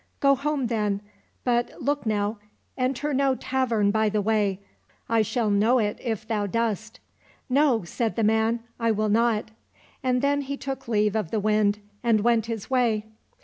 [0.19, 1.01] "Go home, then,
[1.43, 2.39] but look now,
[2.75, 4.59] enter no tavern by the way;
[5.05, 6.99] 1 shall know it if thou dost."
[7.61, 9.51] —"No," said the man," I will not."
[10.01, 13.05] And then he took leave of the Wind and went his way.